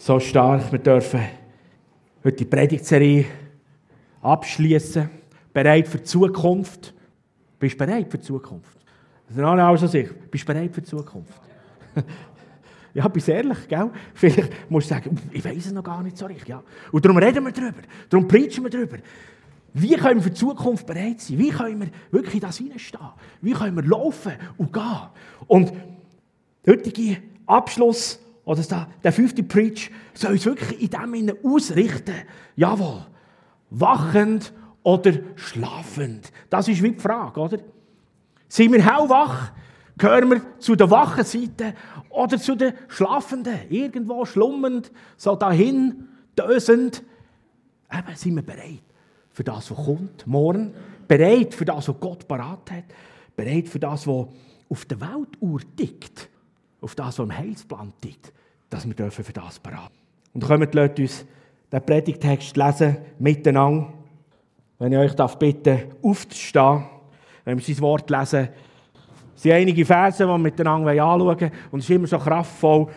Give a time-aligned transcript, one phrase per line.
[0.00, 0.72] so stark.
[0.72, 1.20] Wir dürfen
[2.24, 3.26] heute die Predigtserie
[4.22, 5.10] abschließen.
[5.52, 6.94] Bereit für die Zukunft.
[7.58, 8.78] Bist du bereit für die Zukunft?
[9.28, 10.08] Das ist auch so sich.
[10.30, 11.38] Bist du bereit für die Zukunft?
[12.94, 13.90] ja, bist ehrlich, gell?
[14.14, 16.48] Vielleicht musst du sagen, ich weiß es noch gar nicht so richtig.
[16.48, 16.62] Ja.
[16.90, 17.82] Und darum reden wir darüber.
[18.08, 18.96] Darum preachen wir darüber.
[19.74, 21.38] Wie können wir für die Zukunft bereit sein?
[21.38, 23.10] Wie können wir wirklich in das hineinstehen?
[23.42, 25.00] Wie können wir laufen und gehen?
[25.46, 25.72] Und
[26.64, 32.14] der heutige Abschluss oder der, der fünfte Preach soll uns wirklich in dem Sinne ausrichten.
[32.56, 33.06] Jawohl,
[33.70, 36.32] wachend oder schlafend.
[36.48, 37.58] Das ist wie die Frage, oder?
[38.48, 39.52] Sind wir hellwach?
[39.98, 41.74] Gehören wir zu der wachen Seite
[42.08, 43.58] oder zu der schlafenden?
[43.68, 47.02] Irgendwo schlummernd, so dahin, dösend.
[47.92, 48.82] Eben, sind wir bereit
[49.30, 50.72] für das, was kommt, morgen?
[51.06, 52.84] Bereit für das, was Gott parat hat?
[53.36, 54.26] Bereit für das, was
[54.70, 56.29] auf der Weltuhr tickt?
[56.80, 58.32] Auf das, was im Heilsplan tickt?
[58.68, 59.90] Dass wir dürfen für das parat
[60.32, 61.26] Und kommt, lasst uns
[61.70, 63.92] den Predigtext lesen, miteinander.
[64.78, 66.84] Wenn ich euch darf bitten, aufzustehen,
[67.44, 68.48] wenn wir sein Wort lesen.
[69.36, 71.52] Es sind einige Verse, die wir miteinander anschauen wollen.
[71.70, 72.88] Und es ist immer so kraftvoll.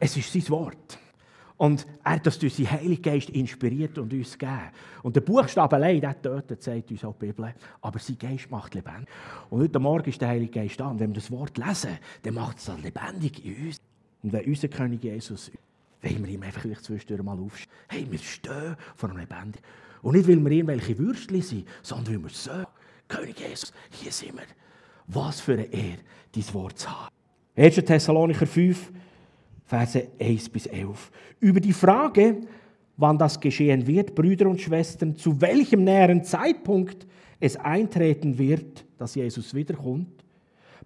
[0.00, 0.97] Es ist sein Wort.
[1.58, 4.70] Und er hat das durch seinen Heiligen Geist inspiriert und uns gegeben.
[5.02, 7.52] Und der Buchstabe allein, der tötet, sagt uns auch die Bibel.
[7.80, 9.08] Aber sein Geist macht lebendig.
[9.50, 10.88] Und heute Morgen ist der Heilige Geist da.
[10.88, 13.80] Und wenn wir das Wort lesen, dann macht es dann lebendig in uns.
[14.22, 15.50] Und wenn unser König Jesus,
[16.00, 17.72] wollen wir ihm einfach zwischendurch mal aufstehen.
[17.88, 19.66] Hey, wir stehen vor einem Lebendigen.
[20.02, 22.52] Und nicht, weil wir irgendwelche Würstchen sind, sondern weil wir so,
[23.08, 24.44] König Jesus, hier sind wir.
[25.08, 25.98] Was für eine Ehre,
[26.32, 27.12] dein Wort zu haben.
[27.56, 27.74] 1.
[27.74, 28.92] Thessalonicher 5,
[29.68, 31.10] Verse 1 bis 11.
[31.40, 32.40] Über die Frage,
[32.96, 37.06] wann das geschehen wird, Brüder und Schwestern, zu welchem näheren Zeitpunkt
[37.38, 40.24] es eintreten wird, dass Jesus wiederkommt,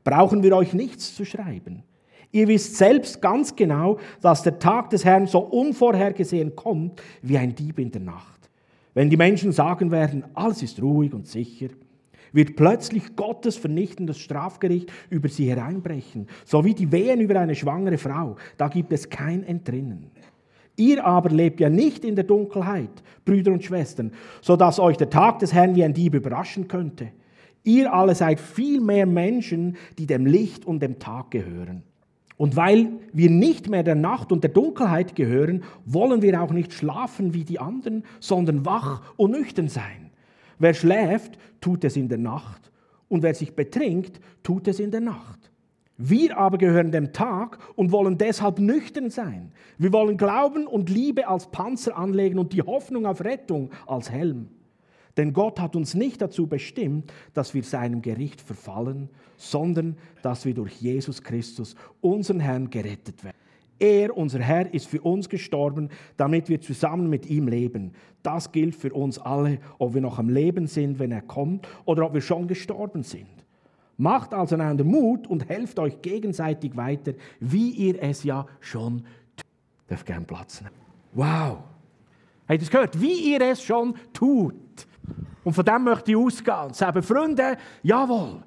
[0.03, 1.85] brauchen wir euch nichts zu schreiben.
[2.33, 7.55] Ihr wisst selbst ganz genau, dass der Tag des Herrn so unvorhergesehen kommt wie ein
[7.55, 8.51] Dieb in der Nacht.
[8.95, 11.69] Wenn die Menschen sagen werden, alles ist ruhig und sicher,
[12.33, 17.99] wird plötzlich Gottes vernichtendes Strafgericht über sie hereinbrechen, so wie die Wehen über eine schwangere
[17.99, 18.37] Frau.
[18.57, 20.11] Da gibt es kein Entrinnen.
[20.77, 25.11] Ihr aber lebt ja nicht in der Dunkelheit, Brüder und Schwestern, so dass euch der
[25.11, 27.09] Tag des Herrn wie ein Dieb überraschen könnte.
[27.63, 31.83] Ihr alle seid viel mehr Menschen, die dem Licht und dem Tag gehören.
[32.37, 36.73] Und weil wir nicht mehr der Nacht und der Dunkelheit gehören, wollen wir auch nicht
[36.73, 40.02] schlafen wie die anderen, sondern wach und nüchtern sein.
[40.63, 42.71] Wer schläft, tut es in der Nacht,
[43.09, 45.51] und wer sich betrinkt, tut es in der Nacht.
[45.97, 49.51] Wir aber gehören dem Tag und wollen deshalb nüchtern sein.
[49.77, 54.51] Wir wollen Glauben und Liebe als Panzer anlegen und die Hoffnung auf Rettung als Helm.
[55.17, 60.55] Denn Gott hat uns nicht dazu bestimmt, dass wir seinem Gericht verfallen, sondern dass wir
[60.55, 63.42] durch Jesus Christus, unseren Herrn, gerettet werden.
[63.83, 67.93] Er, unser Herr, ist für uns gestorben, damit wir zusammen mit ihm leben.
[68.23, 72.07] Das gilt für uns alle, ob wir noch am Leben sind, wenn er kommt, oder
[72.07, 73.27] ob wir schon gestorben sind.
[73.97, 78.99] Macht also einander Mut und helft euch gegenseitig weiter, wie ihr es ja schon
[79.37, 79.47] tut.
[79.89, 80.77] Darf gerne Platz nehmen.
[81.15, 81.59] Wow!
[82.49, 83.01] Habt ihr das gehört?
[83.01, 84.55] Wie ihr es schon tut.
[85.43, 88.45] Und von dem möchte ich ausgehen und sagen, Freunde, jawohl,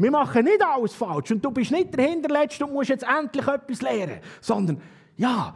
[0.00, 3.46] wir machen nicht alles falsch und du bist nicht der Hinterletzte und musst jetzt endlich
[3.46, 4.80] etwas lernen, sondern
[5.16, 5.54] ja,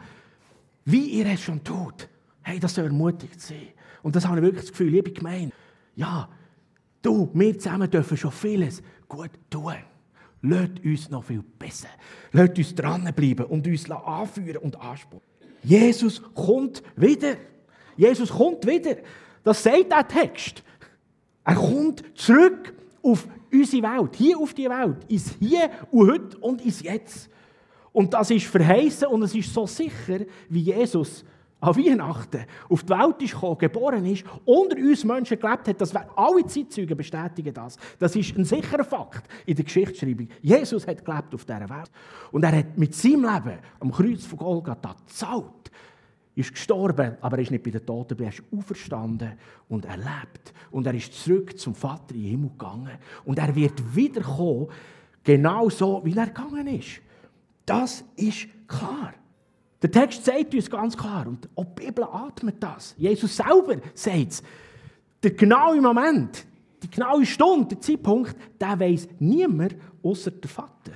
[0.85, 2.07] wie ihr es schon tut,
[2.43, 3.69] hey, das soll ermutigt sein.
[4.03, 5.51] Und das habe ich wirklich das Gefühl, liebe Gemeinde,
[5.95, 6.29] ja,
[7.01, 9.73] du, wir zusammen dürfen schon vieles gut tun.
[10.43, 11.87] Lasst uns noch viel besser.
[12.31, 15.25] Lasst uns dranbleiben und uns anführen und anspornen.
[15.63, 17.35] Jesus kommt wieder.
[17.97, 18.97] Jesus kommt wieder.
[19.43, 20.61] Das sagt der Text.
[21.43, 26.63] Er kommt zurück auf unsere Welt, hier auf die Welt, ins Hier und Heute und
[26.63, 27.29] ins Jetzt.
[27.91, 31.23] Und das ist verheißen und es ist so sicher, wie Jesus
[31.61, 35.81] an Weihnachten auf die Welt ist gekommen, geboren ist, unter uns Menschen gelebt hat.
[35.81, 37.77] Das alle Zeitzeugen bestätigen das.
[37.97, 40.27] Das ist ein sicherer Fakt in der Geschichtsschreibung.
[40.41, 41.91] Jesus hat gelebt auf dieser Welt.
[42.31, 45.71] Und er hat mit seinem Leben am Kreuz von Golgatha gezahlt
[46.35, 49.33] ist gestorben, aber er ist nicht bei den Toten, er ist auferstanden
[49.69, 50.53] und er lebt.
[50.71, 52.97] Und er ist zurück zum Vater im Himmel gegangen.
[53.23, 54.67] Und er wird wiederkommen,
[55.23, 57.01] genau so, wie er gegangen ist.
[57.65, 59.13] Das ist klar.
[59.81, 62.95] Der Text sagt uns ganz klar, und auch die Bibel atmet das.
[62.97, 64.43] Jesus selber sagt es.
[65.23, 66.45] Der genaue Moment,
[66.83, 70.91] die genaue Stunde, der Zeitpunkt, der weiß niemand außer der Vater.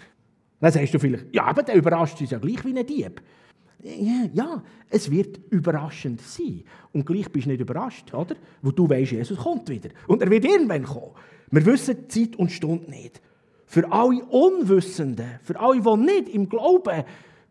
[0.60, 3.22] Dann sagst du vielleicht, ja, aber der überrascht uns ja gleich wie ein Dieb.
[3.82, 6.64] Ja, es wird überraschend sein.
[6.92, 8.36] Und gleich bist du nicht überrascht, oder?
[8.62, 9.90] Weil du weißt, Jesus kommt wieder.
[10.08, 11.12] Und er wird irgendwann kommen.
[11.52, 13.22] Wir wissen Zeit und Stunde nicht.
[13.66, 17.04] Für alle Unwissenden, für alle, die nicht im Glauben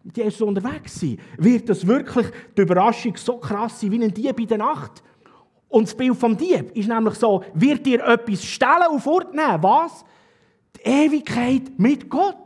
[0.03, 2.27] mit Jesus unterwegs sein, wird das wirklich
[2.57, 5.03] die Überraschung so krass sein wie ein Dieb in der Nacht.
[5.69, 9.63] Und das Bild vom Dieb ist nämlich so, wird dir etwas stellen und fortnehmen?
[9.63, 10.05] Was?
[10.77, 12.37] Die Ewigkeit mit Gott.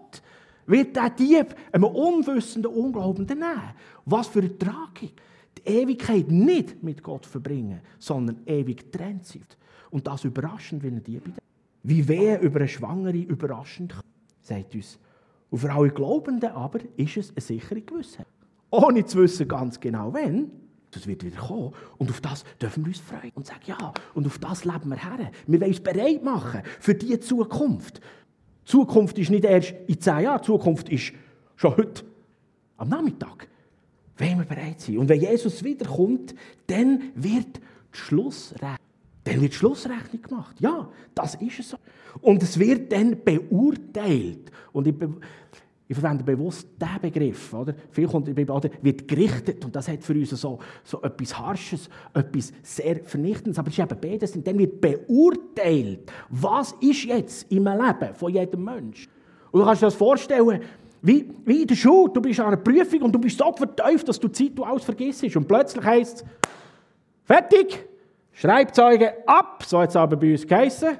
[0.66, 3.74] Wird der Dieb einem unwissenden Unglaubenden nehmen?
[4.04, 5.20] Was für eine Tragik.
[5.58, 9.44] Die Ewigkeit nicht mit Gott verbringen, sondern ewig getrennt sein.
[9.90, 11.22] Und das überraschend wie ein Dieb.
[11.82, 13.94] Wie wehe über eine Schwangere überraschend,
[14.40, 14.98] sagt uns.
[15.50, 18.26] Und für alle Glaubenden aber ist es eine sichere Gewissheit.
[18.70, 20.50] Ohne zu wissen ganz genau, wenn,
[20.92, 21.72] das wird wieder kommen.
[21.98, 24.96] Und auf das dürfen wir uns freuen und sagen, ja, und auf das leben wir
[24.96, 25.30] her.
[25.46, 28.00] Wir wollen uns bereit machen für diese Zukunft.
[28.64, 31.12] Zukunft ist nicht erst in zehn Jahren, Zukunft ist
[31.56, 32.04] schon heute
[32.76, 33.48] am Nachmittag.
[34.16, 34.98] Wenn wir bereit sein.
[34.98, 36.34] Und wenn Jesus wiederkommt,
[36.66, 38.78] dann wird die Schlussrechnung,
[39.24, 40.56] wird Schlussrechnung gemacht.
[40.60, 41.76] Ja, das ist es so.
[42.20, 44.50] Und es wird dann beurteilt.
[44.72, 44.94] Und ich,
[45.92, 47.52] ich verwende bewusst diesen Begriff.
[47.52, 47.74] Oder?
[47.90, 49.62] Viel kommt in der Bibel, wird gerichtet.
[49.62, 53.58] Und das hat für uns so, so etwas Harsches, etwas sehr Vernichtendes.
[53.58, 54.34] Aber es ist eben beides.
[54.34, 59.10] Und dann wird beurteilt, was ist jetzt im Leben von jedem Menschen.
[59.50, 60.62] Und du kannst dir das vorstellen,
[61.02, 62.10] wie, wie in der Schule.
[62.10, 65.36] Du bist an einer Prüfung und du bist so verteuft, dass du Zeit alles vergisst.
[65.36, 66.24] Und plötzlich heisst es,
[67.24, 67.86] fertig,
[68.32, 69.62] Schreibzeuge ab.
[69.66, 70.96] So hat es aber bei uns geheissen.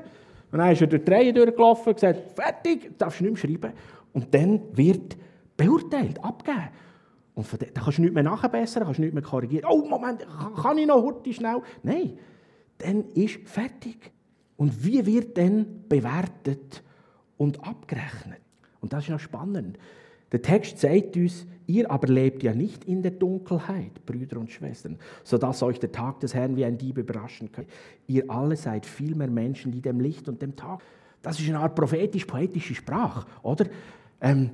[0.50, 3.58] Und dann ist er durch die Reihe durchgelaufen und gesagt, fertig, darfst du nicht mehr
[3.58, 3.72] schreiben.
[4.12, 5.17] Und dann wird
[5.56, 6.69] beurteilt, abgegeben.
[7.35, 9.64] Und von da kannst du nicht mehr nachbessern, kannst du nicht mehr korrigieren.
[9.70, 10.26] Oh, Moment,
[10.61, 11.62] kann ich noch heute schnell?
[11.82, 12.19] Nein,
[12.79, 14.12] dann ist fertig.
[14.56, 16.82] Und wie wird dann bewertet
[17.38, 18.41] und abgerechnet?
[18.81, 19.79] Und das ist noch spannend.
[20.31, 24.99] Der Text sagt uns, ihr aber lebt ja nicht in der Dunkelheit, Brüder und Schwestern,
[25.25, 27.70] sodass euch der Tag des Herrn wie ein Dieb überraschen könnte.
[28.06, 30.81] Ihr alle seid vielmehr Menschen, die dem Licht und dem Tag.
[31.23, 33.67] Das ist eine Art prophetisch-poetische Sprache, oder?
[34.22, 34.50] Ähm,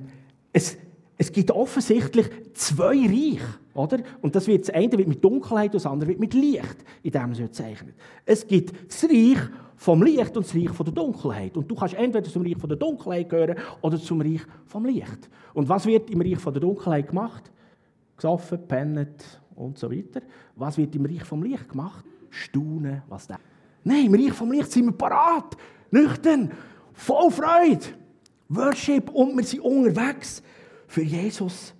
[0.51, 0.77] es,
[1.17, 3.99] es gibt offensichtlich zwei Reiche, oder?
[4.21, 7.11] Und das wird, das eine wird mit Dunkelheit und das andere wird mit Licht, in
[7.11, 7.95] dem es zeichnet.
[8.25, 9.37] Es gibt das Reich
[9.75, 11.55] vom Licht und das Reich von der Dunkelheit.
[11.55, 15.29] Und du kannst entweder zum Reich von der Dunkelheit gehören oder zum Reich vom Licht.
[15.53, 17.51] Und was wird im Reich von der Dunkelheit gemacht?
[18.15, 20.21] Gesoffen, pennet und so weiter.
[20.55, 22.03] Was wird im Reich vom Licht gemacht?
[22.29, 23.37] Staunen, was da.
[23.83, 25.55] Nein, im Reich vom Licht sind wir parat,
[25.91, 26.51] nüchtern,
[26.93, 27.85] voll Freude.
[28.49, 30.41] Worship und wir sind unterwegs
[30.87, 31.73] für Jesus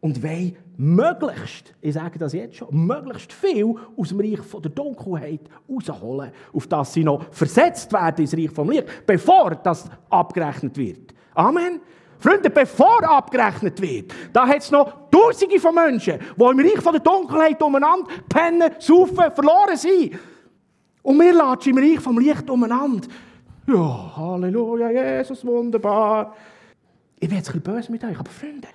[0.00, 4.70] und wollen möglichst, ich sage das jetzt schon, möglichst viel aus dem Reich von der
[4.70, 10.76] Dunkelheit rausholen, auf das sie noch versetzt werden ins Reich vom Licht, bevor das abgerechnet
[10.76, 11.12] wird.
[11.34, 11.80] Amen.
[12.18, 16.92] Freunde, bevor abgerechnet wird, da hat es noch Tausende von Menschen, die im Reich von
[16.92, 20.18] der Dunkelheit umeinander pennen, saufen, verloren sind.
[21.02, 23.06] Und wir latschen im Reich vom Licht umeinander.
[23.66, 26.36] Ja, Halleluja, Jesus, wunderbar.
[27.18, 28.68] Ich bin jetzt ein bisschen böse mit euch, aber Freunde,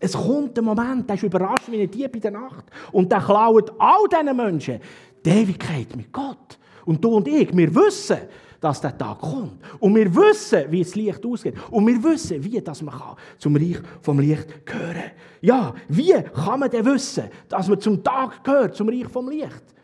[0.00, 2.64] es kommt ein Moment, der ist überrascht wie ein Dieb in der Nacht.
[2.92, 4.80] Und der klaut all diesen Menschen
[5.22, 6.58] die Ewigkeit mit Gott.
[6.86, 8.16] Und du und ich, wir wissen,
[8.58, 9.60] dass der Tag kommt.
[9.80, 11.54] Und wir wissen, wie das Licht ausgeht.
[11.70, 15.10] Und wir wissen, wie das man kann zum Reich vom Licht gehören.
[15.42, 19.74] Ja, wie kann man denn wissen, dass man zum Tag gehört, zum Reich vom Licht?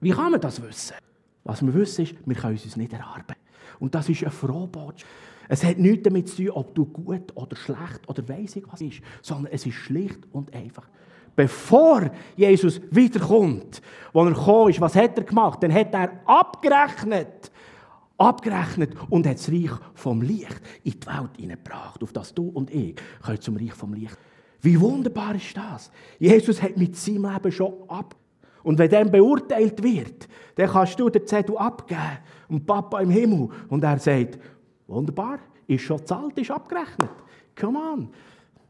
[0.00, 0.96] Wie kann man das wissen?
[1.44, 3.47] Was wir wissen ist, wir können uns nicht erarbeiten.
[3.80, 5.06] Und das ist eine Frohbotschaft.
[5.48, 8.80] Es hat nichts damit zu tun, ob du gut oder schlecht oder weiss ich was
[8.80, 10.86] ist, sondern es ist schlicht und einfach.
[11.34, 13.80] Bevor Jesus wiederkommt,
[14.12, 15.62] wo er gekommen ist, was hat er gemacht?
[15.62, 17.50] Dann hat er abgerechnet,
[18.18, 22.70] abgerechnet und hat das Reich vom Licht in die Welt hineingebracht, auf das du und
[22.74, 22.96] ich
[23.40, 24.18] zum Reich vom Licht.
[24.60, 25.90] Wie wunderbar ist das?
[26.18, 28.16] Jesus hat mit seinem Leben schon ab.
[28.68, 32.18] Und wenn dann beurteilt wird, dann kannst du den Zettel abgeben
[32.50, 34.38] und Papa im Himmel und er sagt,
[34.86, 37.08] Wunderbar, ist schon zahlt, ist abgerechnet.
[37.58, 38.10] Come on.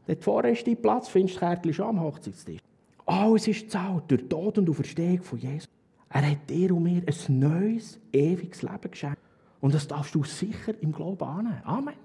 [0.07, 2.61] Dort vorne ist dein Platz, findest du Kärtchen schon am Hochzeitstisch.
[3.05, 5.67] Alles ist gezahlt durch Tod und Auferstehung von Jesus.
[6.09, 9.19] Er hat dir und mir ein neues, ewiges Leben geschenkt.
[9.59, 11.61] Und das darfst du sicher im Glauben annehmen.
[11.65, 11.95] Amen.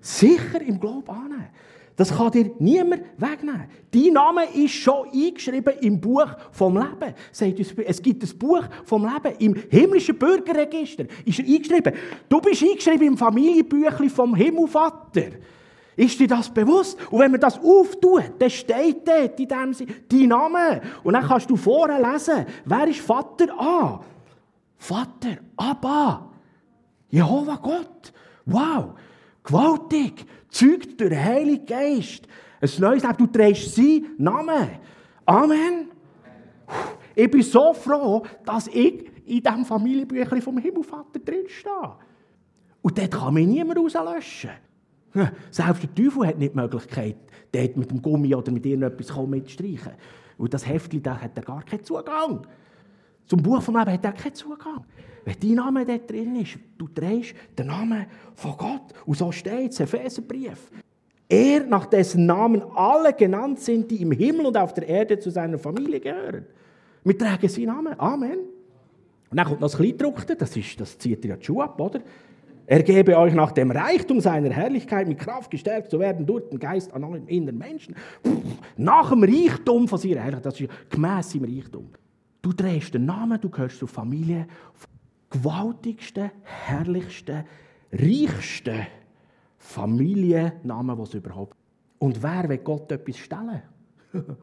[0.00, 1.48] Sicher im Glauben annehmen.
[1.96, 3.68] Das kann dir niemand wegnehmen.
[3.92, 7.14] Dein Name ist schon eingeschrieben im Buch vom Leben.
[7.86, 11.04] Es gibt ein Buch vom Leben im himmlischen Bürgerregister.
[11.24, 11.92] Ist er eingeschrieben?
[12.28, 15.30] Du bist eingeschrieben im Familienbüchlein vom Himmelvater.
[15.96, 16.98] Ist dir das bewusst?
[17.12, 20.80] Und wenn man das auftut, dann steht dort in dem Sinne dein Name.
[21.04, 24.00] Und dann kannst du vorher lesen, wer ist Vater A?
[24.76, 26.28] Vater, Abba.
[27.08, 28.12] Jehova Gott.
[28.46, 28.94] Wow,
[29.44, 32.26] gewaltig zeugt durch den Heiligen Geist.
[32.60, 33.16] Ein neues Leben.
[33.18, 34.68] Du trägst seinen Namen.
[35.26, 35.88] Amen.
[37.14, 41.96] Ich bin so froh, dass ich in diesem Familienbüchlein vom Himmelvater drinstehe.
[42.82, 44.50] Und dort kann mich niemand rauslöschen.
[45.50, 47.16] Selbst der Teufel hat nicht die Möglichkeit,
[47.52, 49.92] dort mit dem Gummi oder mit irgendetwas mitstreichen.
[50.36, 52.46] Und das Heftchen, da hat er gar keinen Zugang.
[53.26, 54.84] Zum Buch vom Leben hat er keinen Zugang.
[55.24, 58.92] Wenn dein Name dort drin ist, du trägst den Namen von Gott.
[59.06, 60.70] Und so steht es, Epheserbrief.
[61.28, 65.30] Er, nach dessen Namen alle genannt sind, die im Himmel und auf der Erde zu
[65.30, 66.44] seiner Familie gehören.
[67.02, 67.98] Wir tragen seinen Namen.
[67.98, 68.38] Amen.
[69.30, 72.00] Und dann kommt noch das Kleidruckte, das, ist, das zieht ja die Schuhe ab, oder?
[72.66, 76.58] Er gebe euch nach dem Reichtum seiner Herrlichkeit mit Kraft gestärkt zu werden durch den
[76.58, 77.94] Geist an allen inneren Menschen.
[78.76, 81.88] Nach dem Reichtum von seiner Herrlichkeit, das ist gemäss seinem Reichtum.
[82.44, 84.46] Du drehst den Namen, du gehörst zur Familie,
[85.30, 87.46] gewaltigsten, herrlichsten,
[87.90, 88.86] reichsten
[89.56, 91.56] Familiennamen, was es überhaupt
[91.98, 93.62] Und wer will Gott etwas stellen?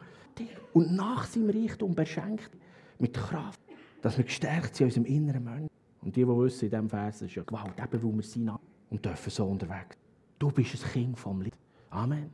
[0.74, 2.50] Und nach seinem Reichtum beschenkt
[2.98, 3.62] mit Kraft,
[4.02, 5.70] dass wir gestärkt sind in unserem inneren Menschen.
[6.02, 8.52] Und die, die wissen, in diesem Vers ist ja Gewalt, eben weil wir sind
[8.90, 9.96] und dürfen so unterwegs.
[10.40, 11.60] Du bist ein Kind vom Licht.
[11.92, 12.32] Amen.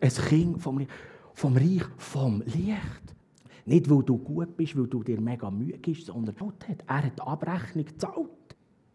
[0.00, 0.90] Ein Kind vom Licht.
[1.34, 3.14] Vom Reich vom Licht.
[3.64, 6.84] Nicht, weil du gut bist, weil du dir mega Mühe gibst, sondern Gott hat.
[6.86, 8.28] Er hat die Abrechnung gezahlt.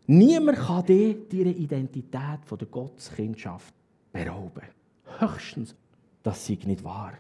[0.08, 3.74] Niemand kann dir deine Identität von der Gotteskindschaft
[4.12, 4.64] berauben.
[5.20, 5.76] Höchstens,
[6.24, 7.14] das sei nicht wahr.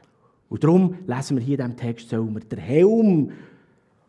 [0.49, 3.31] Und darum lesen wir hier in diesem Text, sollen wir den Helm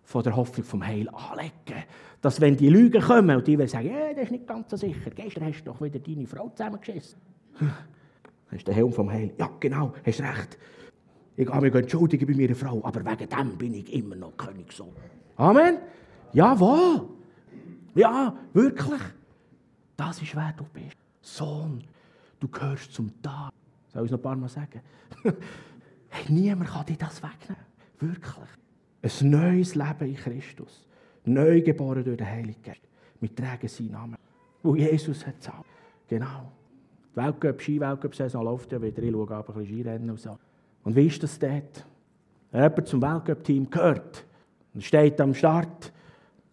[0.05, 1.85] von der Hoffnung vom Heil anlegen.
[2.21, 5.11] Dass wenn die Lügen kommen und die sagen, ja, das ist nicht ganz so sicher,
[5.11, 7.19] gestern hast du doch wieder deine Frau zusammengeschissen.
[7.59, 9.33] Das ist der Helm vom Heil.
[9.39, 10.59] Ja, genau, hast recht.
[11.39, 14.93] Ich habe mich entschuldigen bei meiner Frau, aber wegen dem bin ich immer noch Königssohn.
[15.37, 15.79] Amen?
[16.33, 17.09] Jawohl.
[17.95, 19.01] Ja, wirklich.
[19.97, 20.97] Das ist, wer du bist.
[21.23, 21.85] Sohn,
[22.41, 23.53] du gehörst zum Tag.
[23.93, 24.81] Soll ich es noch ein paar Mal sagen?
[26.09, 27.65] hey, niemand kann dir das wegnehmen.
[28.01, 28.49] Wirklich.
[29.23, 30.89] Ein neues Leben in Christus.
[31.25, 32.83] Neu geboren durch den Heiligen Geist.
[33.21, 34.17] Wir tragen seinen Namen.
[34.65, 35.65] Wo Jesus hat gesagt.
[36.09, 36.51] Genau.
[37.13, 39.01] Die Weltcup, Ski-Weltcup-Saison läuft ja wieder.
[39.05, 40.37] Ich schaue aber ein bisschen Skirennen und so.
[40.89, 41.85] Und wie ist das dort?
[42.51, 44.25] Wenn jemand zum Weltcup-Team gehört
[44.73, 45.93] und steht am Start,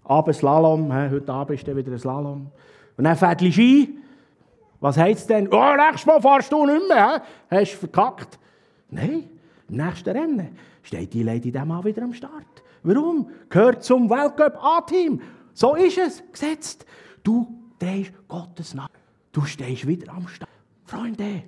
[0.03, 2.51] Abend Slalom, heute Abend ist dann wieder ein Slalom.
[2.97, 3.97] Und dann fährt die Ski.
[4.81, 5.47] Was heisst es denn?
[5.53, 7.23] Oh, nächstes Mal fahrst du nicht mehr.
[7.49, 7.55] He?
[7.55, 8.37] Hast du verkackt?
[8.89, 9.23] Nein,
[9.69, 12.61] im nächsten Rennen steht die Lady dem Mal wieder am Start.
[12.83, 13.29] Warum?
[13.47, 15.21] Gehört zum Weltcup A-Team.
[15.53, 16.85] So ist es, gesetzt.
[17.23, 17.47] Du
[17.79, 18.89] drehst Gottes Namen.
[19.31, 20.49] Du stehst wieder am Start.
[20.83, 21.43] Freunde,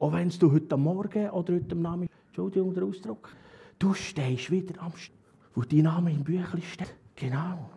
[0.00, 3.30] auch wenn du heute Morgen oder heute Namen, Entschuldigung der Ausdruck,
[3.78, 5.18] du stehst wieder am Start,
[5.54, 6.94] wo dein Name im Büchlein steht.
[7.14, 7.70] Genau.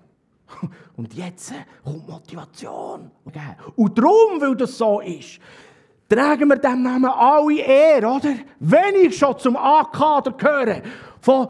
[0.95, 1.53] Und jetzt
[1.83, 3.11] kommt Motivation.
[3.75, 5.39] Und darum, weil das so ist,
[6.07, 8.35] tragen wir dem Namen alle Ehre, oder?
[8.59, 10.81] Wenn ich schon zum A-Kader gehöre,
[11.19, 11.49] von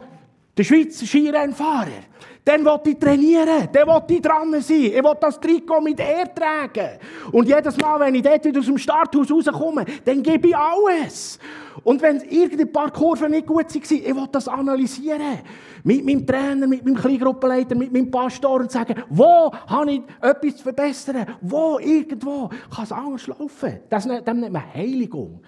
[0.58, 2.02] den Schweizer Skirennfahrer,
[2.44, 6.30] dann will ich trainieren, dann will ich dran sein, ich will das Trikot mit Ehre
[6.34, 6.98] tragen.
[7.32, 11.38] Und jedes Mal, wenn ich dort wieder aus dem Starthaus rauskomme, dann gebe ich alles.
[11.82, 15.38] Und wenn irgendein paar Kurven nicht gut waren, ich will das analysieren.
[15.84, 20.56] Mit meinem Trainer, mit meinem Kleingruppenleiter, mit meinem Pastor und sagen, wo habe ich etwas
[20.56, 21.26] zu verbessern?
[21.40, 23.80] Wo, irgendwo kann es anders laufen.
[23.88, 25.40] Das nennt man Heiligung.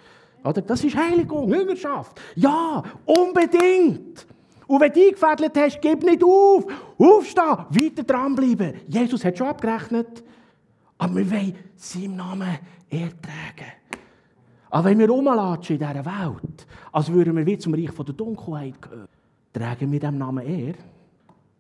[0.45, 0.63] Oder?
[0.63, 2.21] Das ist Heiligung, Jüngerschaft.
[2.37, 4.27] Ja, unbedingt.
[4.67, 6.65] Und wenn du eingefädelt hast, gib nicht auf.
[6.99, 8.75] Aufstehen, weiter dranbleiben.
[8.89, 10.25] Jesus hat schon abgerechnet.
[10.99, 12.59] Aber wir wollen seinem Namen
[12.89, 13.73] ertragen.
[14.71, 18.81] Aber wenn wir rumlatschen in dieser Welt, als würden wir wie zum Reich der Dunkelheit
[18.83, 19.09] gehören,
[19.53, 20.75] tragen wir dem Namen er.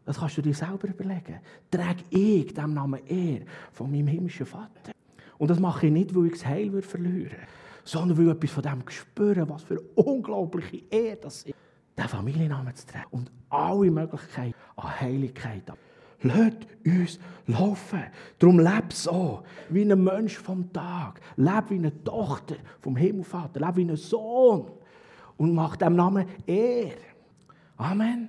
[0.04, 1.40] Das kannst du dir selber überlegen.
[1.70, 3.40] Trage ich dem Namen er
[3.72, 4.92] von meinem himmlischen Vater.
[5.38, 7.36] Und das mache ich nicht, weil ich das Heil verlieren würde,
[7.84, 11.54] sondern weil ich etwas von dem spüre, was für unglaubliche Ehre das ist
[11.96, 15.78] den Familiennamen zu tragen und alle Möglichkeiten an Heiligkeit ab.
[16.22, 18.04] Lasst uns laufen.
[18.38, 21.20] Darum lebe so, wie ein Mensch vom Tag.
[21.36, 23.60] Lebe wie eine Tochter vom Himmelvater.
[23.60, 24.70] Lebe wie ein Sohn.
[25.36, 26.96] Und mach dem Namen Ehre.
[27.76, 28.28] Amen.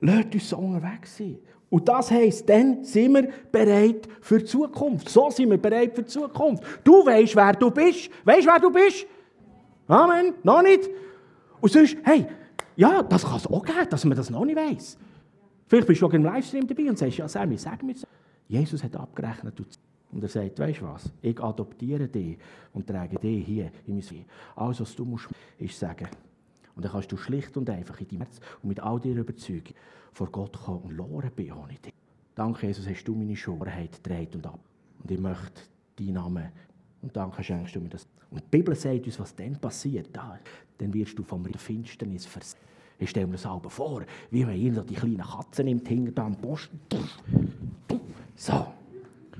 [0.00, 1.38] Lasst uns so unterwegs sein.
[1.68, 5.08] Und das heisst, dann sind wir bereit für die Zukunft.
[5.08, 6.64] So sind wir bereit für die Zukunft.
[6.82, 8.10] Du weißt, wer du bist.
[8.24, 9.06] Weißt, wer du bist?
[9.86, 10.34] Amen.
[10.42, 10.88] Noch nicht?
[11.60, 12.26] Und sonst, hey,
[12.80, 14.96] ja, das kann es auch geben, dass man das noch nicht weiß.
[15.66, 17.94] Vielleicht bist du auch im Livestream dabei und sagst, ja, Sammy, sag mir
[18.48, 19.54] Jesus hat abgerechnet
[20.10, 22.38] und er sagt, weißt du was, ich adoptiere dich
[22.72, 24.24] und trage dich hier in mein Leben.
[24.56, 26.08] Alles, was du musst, ist sagen.
[26.74, 29.74] Und dann kannst du schlicht und einfach in deinem Herz und mit all deiner Überzeugung
[30.12, 31.92] vor Gott kommen und loren bin ohne dich.
[32.34, 34.58] Danke, Jesus, hast du meine Schorheit dreht und ab.
[35.02, 35.60] Und ich möchte
[35.96, 36.48] deinen Namen
[37.02, 38.08] und danke schenkst du mir das.
[38.30, 40.08] Und die Bibel sagt uns, was dann passiert.
[40.12, 40.38] Da,
[40.78, 42.58] dann wirst du vom Finsternis versetzt.
[42.98, 46.36] Ich stelle mir das selber vor, wie man irgendwo die kleinen Katzen nimmt, hinter am
[46.36, 46.76] Posten.
[48.36, 48.66] So.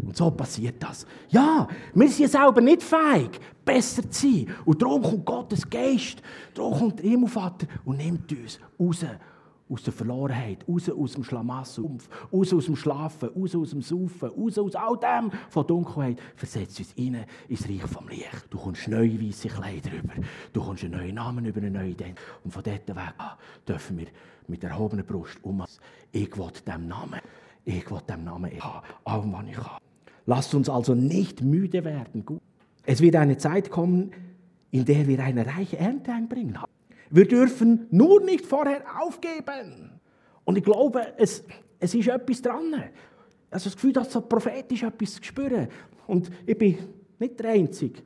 [0.02, 1.06] Und Und so passiert das.
[1.28, 4.46] Ja, wir sind selber nicht fähig, besser zu sein.
[4.64, 6.22] Und darum kommt Gottes Geist,
[6.54, 9.04] darum kommt der Himmelvater und nimmt uns raus
[9.70, 11.84] aus der Verlorenheit, raus aus dem Schlamassel,
[12.32, 16.78] raus aus dem Schlafen, raus aus dem Saufen, raus aus all dem von Dunkelheit, versetzt
[16.80, 18.46] uns rein ins Reich vom Licht.
[18.50, 20.14] Du kommst neue weiße Kleider über,
[20.52, 22.18] du kommst einen neuen Namen über, eine neue Identität.
[22.44, 23.14] Und von dort weg
[23.66, 24.06] dürfen wir
[24.48, 25.64] mit erhobener Brust um.
[26.12, 27.20] Ich will dem Namen,
[27.64, 29.80] ich will dem Namen ich habe, allem, was ich habe.
[30.26, 32.24] Lasst uns also nicht müde werden.
[32.84, 34.10] Es wird eine Zeit kommen,
[34.70, 36.58] in der wir eine reiche Ernte einbringen.
[37.10, 40.00] Wir dürfen nur nicht vorher aufgeben.
[40.44, 41.44] Und ich glaube, es,
[41.78, 42.74] es ist etwas dran.
[43.50, 45.68] Also das Gefühl, dass so prophetisch etwas zu spüren.
[46.06, 46.78] Und ich bin
[47.18, 48.00] nicht der Einzige,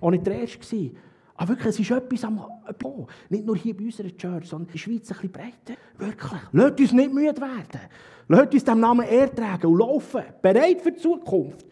[0.00, 0.90] auch nicht der Erste
[1.36, 2.44] Aber wirklich, es ist etwas am
[2.78, 3.06] Bo.
[3.28, 5.80] Nicht nur hier bei unserer Church, sondern in der Schweiz ein bisschen breiter.
[5.96, 6.40] Wirklich.
[6.52, 7.80] Lasst uns nicht müde werden.
[8.26, 10.22] Lasst uns dem Namen ertragen und laufen.
[10.42, 11.64] Bereit für die Zukunft.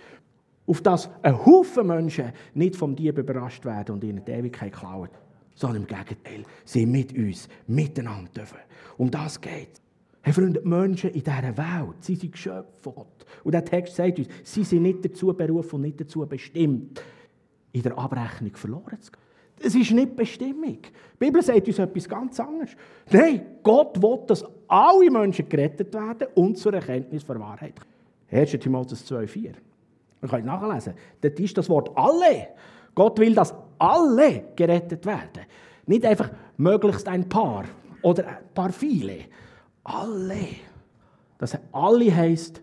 [0.68, 5.10] Auf dass ein Haufen Menschen nicht vom Dieb überrascht werden und in die Ewigkeit klauen
[5.56, 8.58] sondern im Gegenteil, sie mit uns, miteinander dürfen.
[8.96, 9.82] Um das geht es.
[10.22, 13.26] Hey Freunde, die Menschen in dieser Welt, sie sind Geschöpfe von Gott.
[13.42, 17.02] Und der Text sagt uns, sie sind nicht dazu berufen und nicht dazu bestimmt,
[17.72, 19.20] in der Abrechnung verloren zu gehen.
[19.62, 20.78] Das ist nicht Bestimmung.
[20.82, 22.76] Die Bibel sagt uns etwas ganz anderes.
[23.10, 27.74] Nein, Gott will, dass alle Menschen gerettet werden und zur Erkenntnis der Wahrheit.
[28.30, 28.50] 1.
[28.50, 29.54] Timotheus 2,4.
[30.20, 30.94] Man kann es nachlesen.
[31.20, 32.48] Dort ist das Wort alle.
[32.94, 35.44] Gott will, dass alle gerettet werden.
[35.86, 37.64] Nicht einfach möglichst ein paar
[38.02, 39.18] oder ein paar viele.
[39.84, 40.48] Alle.
[41.38, 42.62] Das alle heisst,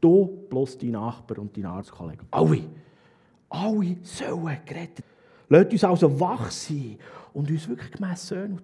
[0.00, 2.24] du plus dein Nachbar und dein Arztkollege.
[2.30, 2.60] Alle.
[3.48, 5.04] Alle sollen gerettet
[5.48, 6.98] Lasst uns also wach sein
[7.32, 8.62] und uns wirklich gemäss und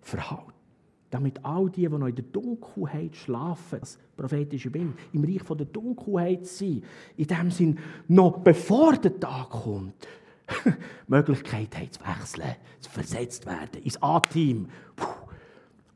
[0.00, 0.52] verhalten.
[1.08, 5.56] Damit all die, die noch in der Dunkelheit schlafen, das prophetische Bild, im Reich von
[5.56, 6.84] der Dunkelheit sind,
[7.16, 7.78] in dem Sinn,
[8.08, 9.94] noch bevor der Tag kommt,
[11.06, 14.68] Möglichkeit haben zu wechseln, zu versetzt werden ins A-Team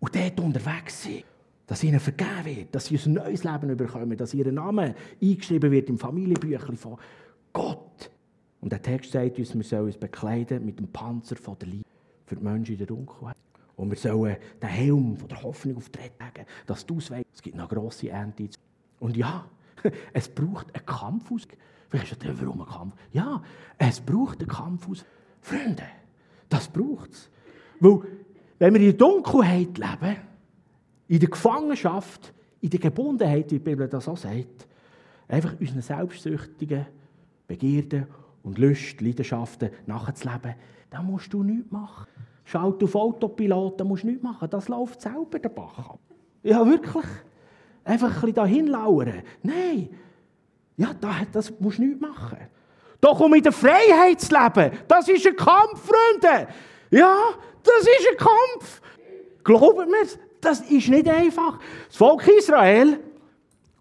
[0.00, 1.25] und dort unterwegs sind.
[1.66, 5.89] Dass ihnen vergeben wird, dass sie ein neues Leben bekommen, dass ihr Name eingeschrieben wird
[5.89, 6.99] im Familienbüchlein von
[7.52, 8.10] Gott.
[8.60, 11.84] Und der Text sagt uns, wir sollen uns bekleiden mit dem Panzer von der Liebe
[12.26, 13.36] für die Menschen in der Dunkelheit.
[13.76, 17.26] Und wir sollen den Helm von der Hoffnung auf die legen, dass du es weißt,
[17.32, 18.49] es gibt noch grosse Ernte.
[18.99, 19.49] Und ja,
[20.13, 21.49] es braucht einen Kampf aus.
[21.90, 22.94] Weißt du, warum ein Kampf?
[23.12, 23.42] Ja,
[23.78, 25.04] es braucht einen Kampf aus.
[25.40, 25.84] Freunde,
[26.48, 27.30] das braucht es.
[27.80, 28.00] Weil,
[28.58, 30.16] wenn wir in der Dunkelheit leben,
[31.08, 34.68] in der Gefangenschaft, in der Gebundenheit, wie die Bibel das auch sagt,
[35.26, 36.86] einfach unseren selbstsüchtigen
[37.48, 38.06] Begierden
[38.42, 40.54] und Lust, Leidenschaften nachzuleben,
[40.90, 42.06] dann musst du nichts machen.
[42.44, 44.48] Schalt auf Autopilot, dann musst du nichts machen.
[44.50, 46.00] Das läuft selber der Bach ab.
[46.42, 47.06] Ja, wirklich.
[47.84, 49.22] Einfach ein bisschen dahin lauern.
[49.42, 49.88] Nein,
[50.80, 50.95] ja,
[51.30, 52.38] das musst du nicht machen.
[53.00, 56.49] Doch um in der Freiheit zu leben, das ist ein Kampf, Freunde.
[56.90, 57.16] Ja,
[57.62, 58.80] das ist ein Kampf.
[59.45, 60.06] Glaubt mir,
[60.40, 61.58] das ist nicht einfach.
[61.86, 62.99] Das Volk Israel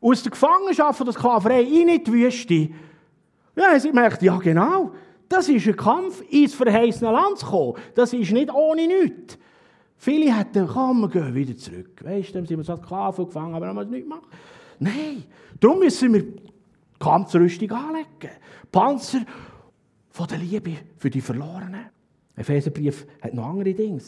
[0.01, 2.69] aus der Gefangenschaft von der Sklaverei in die Wüste,
[3.55, 4.91] ja, sie merkt, ja genau,
[5.27, 7.75] das ist ein Kampf, ins verheißene Land zu kommen.
[7.95, 9.37] Das ist nicht ohne nichts.
[9.97, 12.03] Viele hätten, komm, wir gehen wieder zurück.
[12.03, 14.27] Weißt du, dann sind wir so Sklaven gefangen, aber müssen wir nichts machen.
[14.79, 15.23] Nein,
[15.59, 16.23] darum müssen wir
[16.99, 18.35] Kampfrüstung anlegen.
[18.71, 19.21] Panzer
[20.09, 21.85] von der Liebe für die Verlorenen.
[22.35, 24.01] Epheserbrief hat noch andere Dinge.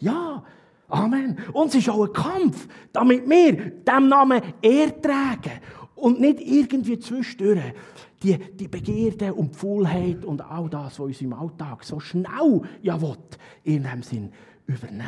[0.00, 0.44] Ja,
[0.88, 1.38] Amen.
[1.52, 5.60] Und es ist auch ein Kampf, damit wir dem Namen Ehr tragen
[5.94, 7.74] und nicht irgendwie zwischendurch
[8.22, 12.62] die, die Begierde und die Faulheit und all das, was uns im Alltag so schnell
[12.80, 13.16] ja will,
[13.64, 14.32] in dem Sinn
[14.66, 15.04] übernehmen.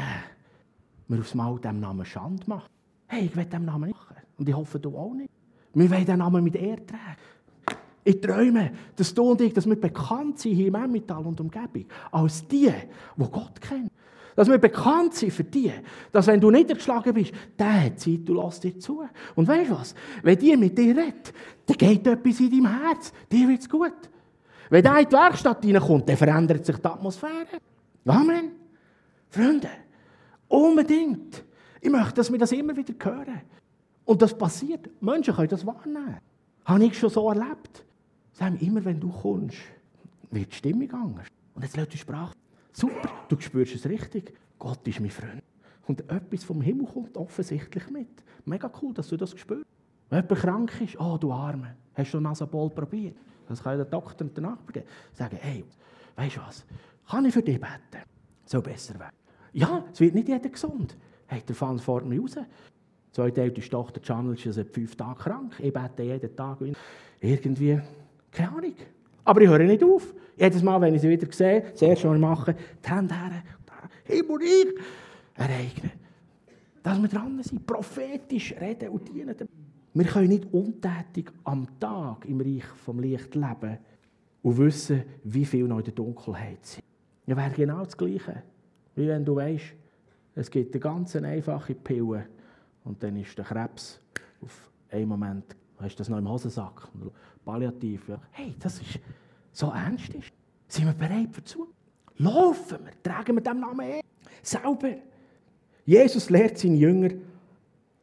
[1.09, 2.69] Wir aufs Mal dem Namen Schand machen.
[3.07, 4.17] Hey, ich will dem Namen nicht machen.
[4.37, 5.31] Und ich hoffe, du auch nicht.
[5.75, 7.17] Wir wollen den Namen mit Ehre tragen.
[8.03, 11.85] Ich träume, dass du und ich, dass wir bekannt sind hier im Emmental und Umgebung,
[12.11, 12.73] als die,
[13.17, 13.91] die Gott kennen.
[14.35, 15.71] Dass wir bekannt sind für die,
[16.11, 19.03] dass wenn du niedergeschlagen bist, der hat Zeit, du lässt dir zu.
[19.35, 19.95] Und weißt du was?
[20.23, 21.33] Wenn die mit dir redet,
[21.67, 23.13] dann geht etwas in deinem Herz.
[23.31, 23.93] Dir wird es gut.
[24.71, 27.61] Wenn der in die Werkstatt reinkommt, dann verändert sich die Atmosphäre.
[28.07, 28.53] Amen.
[29.29, 29.69] Freunde,
[30.49, 31.45] unbedingt.
[31.81, 33.43] Ich möchte, dass wir das immer wieder hören.
[34.11, 34.91] Und das passiert.
[35.01, 36.19] Menschen können das wahrnehmen.
[36.65, 37.85] Habe ich schon so erlebt.
[38.33, 39.59] Sagen immer, wenn du kommst,
[40.33, 41.29] wird die Stimmung anders.
[41.55, 42.35] Und jetzt lässt die Sprache.
[42.73, 44.37] Super, du spürst es richtig.
[44.59, 45.45] Gott ist mein Freund.
[45.87, 48.25] Und etwas vom Himmel kommt offensichtlich mit.
[48.47, 49.65] Mega cool, dass du das spürst.
[50.09, 53.17] Wenn jemand krank ist, oh du Arme, hast du Nasabol probiert?
[53.47, 54.87] Das kann der Doktor und der Nachbar geben.
[55.13, 55.65] Sagen, hey,
[56.17, 56.67] weißt du was,
[57.09, 58.03] kann ich für dich beten?
[58.45, 59.15] Soll besser werden.
[59.53, 60.97] Ja, es wird nicht jeder gesund.
[61.29, 62.37] Hey, der fällt vor mir raus.
[63.13, 65.55] Zweite älteste Tochter Channel ist seit fünf Tagen krank.
[65.59, 66.59] Ich bete jeden Tag.
[67.21, 67.81] Irgendwie,
[68.31, 68.75] keine Ahnung.
[69.25, 70.15] Aber ich höre nicht auf.
[70.37, 73.43] Jedes Mal, wenn ich sie wieder sehe, das erste, was ich mache, die Hände her,
[74.05, 74.67] Himmel, ich
[75.37, 75.93] ereignen.
[76.83, 79.35] Dass wir dran sind, prophetisch reden und dienen.
[79.93, 83.79] Wir können nicht untätig am Tag im Reich vom Licht leben
[84.43, 86.85] und wissen, wie viel noch in der Dunkelheit sind.
[87.27, 88.43] Ja, wäre genau das Gleiche.
[88.95, 89.75] Wie wenn du weißt,
[90.37, 92.27] es gibt eine ganz einfache Pille
[92.85, 94.01] und dann ist der Krebs
[94.43, 96.89] auf einen Moment, hast du das noch im Hosensack,
[97.45, 98.09] palliativ.
[98.09, 98.21] Ja.
[98.33, 98.99] Hey, das ist
[99.53, 100.09] so ernst.
[100.15, 100.33] Ist.
[100.69, 101.69] Sind wir bereit dazu?
[102.19, 104.01] Laufen wir, tragen wir dem Namen ein.
[104.43, 104.95] Sauber.
[105.85, 107.11] Jesus lehrt seine Jünger,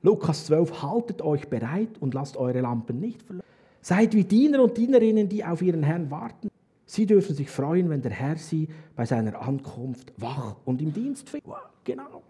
[0.01, 3.45] Lukas 12, haltet euch bereit und lasst eure Lampen nicht verloren.
[3.81, 6.49] Seid wie Diener und Dienerinnen, die auf ihren Herrn warten.
[6.85, 11.29] Sie dürfen sich freuen, wenn der Herr sie bei seiner Ankunft wach und im Dienst
[11.29, 11.49] findet.
[11.83, 12.23] Genau.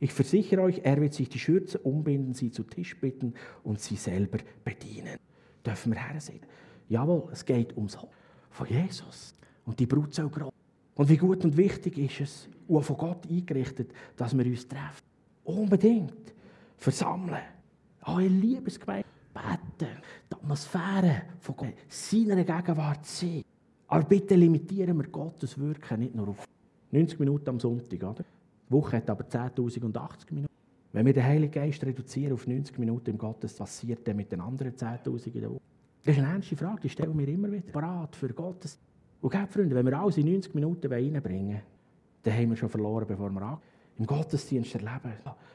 [0.00, 3.96] Ich versichere euch, er wird sich die Schürze umbinden, sie zu Tisch bitten und sie
[3.96, 5.18] selber bedienen.
[5.64, 6.40] Dürfen wir Herr sehen?
[6.88, 8.08] Jawohl, es geht ums Hof
[8.50, 9.34] von Jesus.
[9.66, 10.52] Und die Brut soll groß.
[10.94, 15.04] Und wie gut und wichtig ist es, und von Gott eingerichtet, dass wir uns treffen.
[15.44, 16.34] Unbedingt.
[16.76, 17.42] Versammeln.
[18.06, 19.06] Eure Liebesgemeinde.
[19.34, 19.96] Beten.
[20.30, 21.74] Die Atmosphäre von Gott.
[21.88, 23.42] Seiner Gegenwart sein.
[23.88, 26.46] Aber bitte limitieren wir Gottes Wirken nicht nur auf
[26.90, 28.24] 90 Minuten am Sonntag, oder?
[28.70, 30.54] Die Woche hat aber 10.000 und 80 Minuten.
[30.92, 34.30] Wenn wir den Heiligen Geist reduzieren auf 90 Minuten im Gottes, was passiert dann mit
[34.30, 35.60] den anderen 10.000 in der Woche?
[36.04, 37.72] Das ist eine ernste Frage, die stellen wir immer wieder.
[37.72, 38.78] Parat für Gottes.
[39.20, 41.62] Und gebt, Freunde, wenn wir alles in 90 Minuten reinbringen wollen,
[42.22, 43.60] dann haben wir schon verloren, bevor wir anfangen.
[43.98, 45.12] Im Gottesdienst erleben.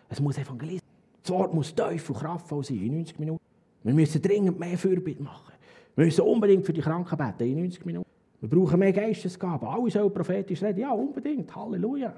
[0.10, 0.88] Es muss Evangelisten.
[1.24, 3.42] Das Wort muss tief und kraftvoll sein, in 90 Minuten.
[3.84, 5.54] Wir müssen dringend mehr Fürbitte machen.
[5.96, 8.10] Wir müssen unbedingt für die Kranken beten, in 90 Minuten.
[8.42, 9.68] Wir brauchen mehr Geistesgaben.
[9.68, 10.82] Alle sollen prophetisch reden.
[10.82, 11.56] Ja, unbedingt.
[11.56, 12.14] Halleluja.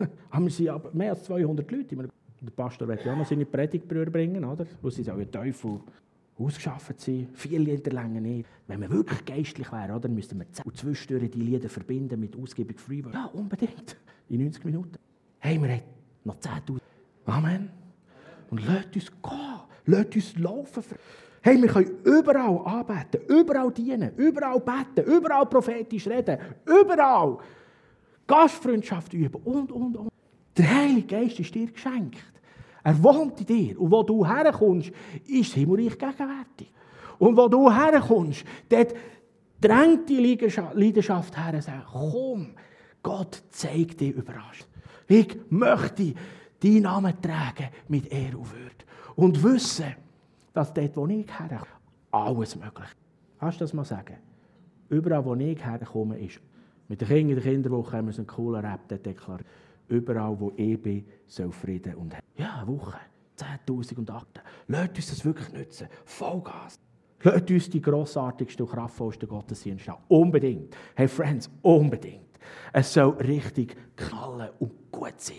[0.38, 1.96] Wir sind aber mehr als 200 Leute.
[1.96, 4.66] Der Pastor wird ja noch seine Predigtbrüder bringen, oder?
[4.80, 5.80] Wo sie sollen Teufel
[6.38, 7.28] ausgeschafft sein.
[7.34, 8.48] Viele Lieder länger nicht.
[8.66, 13.14] Wenn wir wirklich geistlich wären, oder, müssten wir zwischendurch die Lieder verbinden mit Ausgebung Freeword.
[13.14, 13.96] Ja, unbedingt.
[14.28, 14.96] In 90 Minuten.
[15.38, 15.82] Hey, wir haben
[16.24, 16.80] noch 10.000.
[17.26, 17.70] Amen.
[18.50, 19.60] Und lasst uns gehen.
[19.86, 20.82] Lasst uns laufen.
[21.42, 27.38] Hey, wir können überall arbeiten, überall dienen, überall beten, überall prophetisch reden, überall
[28.30, 30.08] Gastfreundschaft üben und, und, und.
[30.56, 32.32] Der Heilige Geist ist dir geschenkt.
[32.84, 33.80] Er wohnt in dir.
[33.80, 34.92] Und wo du herkommst,
[35.26, 36.72] ist das Himmelreich gegenwärtig.
[37.18, 38.94] Und wo du herkommst, dort
[39.60, 40.38] drängt die
[40.74, 42.54] Leidenschaft her und sagt, komm,
[43.02, 44.66] Gott zeigt dir überrascht.
[45.08, 46.14] Ich möchte
[46.62, 48.84] deinen Namen tragen mit Ehre und Würde.
[49.16, 49.92] Und wissen,
[50.52, 51.66] dass dort, wo ich herkomme,
[52.12, 52.96] alles möglich ist.
[53.40, 54.16] Kannst du das mal sagen?
[54.88, 56.40] Überall, wo ich herkomme, ist.
[56.90, 59.46] Mit den Kindern in der Kinderwoche haben wir einen coolen Rap deklariert.
[59.86, 62.98] Überall, wo ich bin, soll Frieden und Ja, eine Woche.
[63.36, 64.26] 10.000 und 8.
[64.66, 65.86] Lasst uns das wirklich nutzen.
[66.04, 66.80] Vollgas.
[67.22, 70.02] Lasst uns die grossartigste und kraftvollste Gottesdienste haben.
[70.08, 70.76] Unbedingt.
[70.96, 72.29] Hey Friends, unbedingt.
[72.72, 75.36] Es soll richtig knallen und gut sein.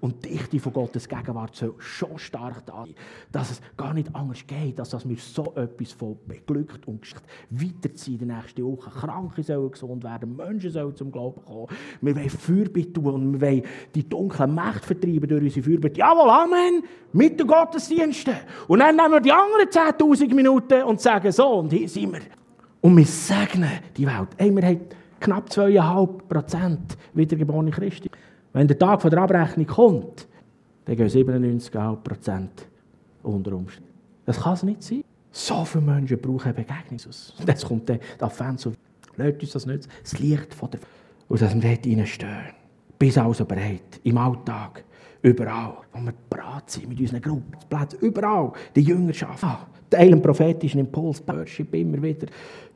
[0.00, 2.94] Und die Dichte von Gottes Gegenwart soll schon stark da sein,
[3.32, 7.04] dass es gar nicht anders geht, als dass wir so etwas von beglückt und
[7.50, 8.90] weiterziehen in der nächsten Woche.
[8.90, 11.68] Kranke sollen gesund werden, Menschen sollen zum Glauben kommen.
[12.00, 13.62] Wir wollen Fürbitte tun und wir wollen
[13.94, 15.98] die dunklen Mächte vertreiben durch unsere Fürbitte.
[15.98, 18.34] Jawohl, Amen, mit den Gottesdiensten.
[18.68, 22.20] Und dann nehmen wir die anderen 10'000 Minuten und sagen so, und hier sind wir.
[22.80, 24.28] Und wir segnen die Welt.
[24.36, 24.80] Hey, wir haben
[25.20, 28.08] knapp 2,5 Prozent wiedergeborene Christen.
[28.52, 30.26] Wenn der Tag der Abrechnung kommt,
[30.84, 32.66] dann gehen 97,5 Prozent
[33.22, 33.88] unter Umständen.
[34.24, 35.04] Das kann es nicht sein.
[35.30, 37.00] So viele Menschen brauchen Begegnung.
[37.38, 38.00] Und jetzt kommt der,
[38.30, 38.72] Fan so,
[39.16, 40.80] lasst uns das nicht, das Licht von der...
[41.28, 42.54] Und dass wir dort reinstehen.
[42.98, 44.82] Bis also bereit, im Alltag,
[45.22, 49.44] überall, wo wir bereit sind mit unseren Gruppenplätzen, überall, die Jüngerschaft.
[49.44, 52.26] Ah, Teilen prophetischen Impuls, Worship immer wieder.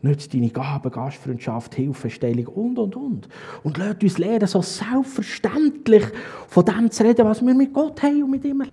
[0.02, 3.28] Nützt deine Gaben, Gastfreundschaft, Hilfestellung und, und, und.
[3.62, 6.04] Und lasst uns lernen, so selbstverständlich
[6.48, 8.64] von dem zu reden, was wir mit Gott haben und mit ihm.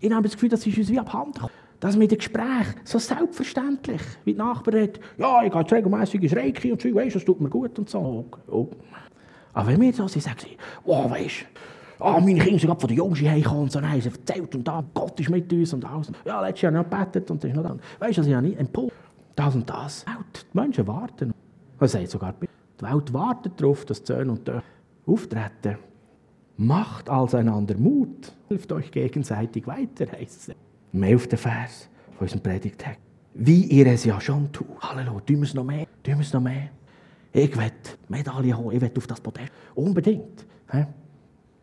[0.00, 1.46] Ich habe das Gefühl, das ist uns wie abhanden.
[1.80, 4.00] Das mit dem Gespräch, so selbstverständlich.
[4.24, 7.40] Wie die Nachbarn redet, ja, ich gehe regelmässig ins Reiki und so, weißt das tut
[7.40, 8.24] mir gut und so.
[8.28, 8.40] Okay.
[8.50, 8.68] Oh.
[9.52, 11.44] Aber wenn wir so sind, sagen sie, wow, weißt du,
[12.00, 13.80] Ah, meine Kinder sind gerade von der Jungs heimgekommen und so.
[13.80, 16.12] Nein, sie erzählt und da, Gott ist mit uns und alles.
[16.24, 17.80] Ja, letztes Jahr noch gebetet und das ist noch dann.
[17.98, 18.92] Weißt du, ich habe nicht Impuls.
[19.34, 20.04] Das und das.
[20.06, 21.32] Die Menschen warten.
[21.78, 24.62] Man sagt sogar, die Welt wartet darauf, dass die Söhne und Töchter
[25.06, 25.78] auftreten.
[26.56, 28.32] Macht als einander Mut.
[28.48, 30.56] Hilft euch gegenseitig weiter, heisst es.
[30.92, 31.28] Im 11.
[31.36, 33.00] Vers von unserem Predigtext.
[33.34, 34.66] Wie ihr es ja schon tut.
[34.80, 36.70] Halleluja, tun wir es noch mehr, tun wir es noch mehr.
[37.32, 37.70] Ich will
[38.08, 39.52] Medaille holen, ich will auf das Podest.
[39.74, 40.46] Unbedingt.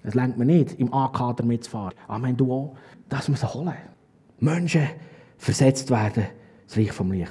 [0.08, 1.94] Es lenkt mir nicht, im A-Kader mitzufahren.
[2.08, 2.76] Amen, du auch.
[3.10, 3.74] Das muss holen.
[4.40, 4.88] Menschen
[5.38, 6.26] versetzt werden,
[6.68, 7.24] das Reich vom Licht.